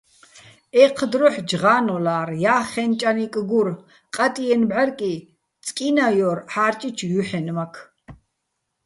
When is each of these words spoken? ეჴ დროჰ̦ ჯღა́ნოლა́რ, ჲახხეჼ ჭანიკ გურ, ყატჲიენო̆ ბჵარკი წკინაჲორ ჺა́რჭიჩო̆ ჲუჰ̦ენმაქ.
ეჴ 0.83 0.97
დროჰ̦ 1.11 1.37
ჯღა́ნოლა́რ, 1.49 2.29
ჲახხეჼ 2.41 2.83
ჭანიკ 2.99 3.35
გურ, 3.49 3.69
ყატჲიენო̆ 4.15 4.67
ბჵარკი 4.69 5.13
წკინაჲორ 5.65 6.39
ჺა́რჭიჩო̆ 6.51 7.09
ჲუჰ̦ენმაქ. 7.11 7.73